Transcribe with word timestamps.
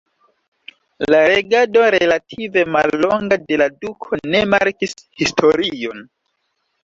La 1.13 1.17
regado 1.31 1.83
relative 1.95 2.63
mallonga 2.77 3.37
de 3.51 3.59
la 3.63 3.69
duko 3.85 4.21
ne 4.31 4.41
markis 4.55 4.95
historion. 5.27 6.03